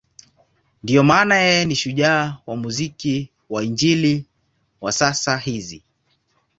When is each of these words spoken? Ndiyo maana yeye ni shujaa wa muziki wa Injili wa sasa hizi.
Ndiyo 0.83 1.03
maana 1.03 1.35
yeye 1.37 1.65
ni 1.65 1.75
shujaa 1.75 2.37
wa 2.47 2.55
muziki 2.57 3.31
wa 3.49 3.63
Injili 3.63 4.25
wa 4.81 4.91
sasa 4.91 5.37
hizi. 5.37 5.83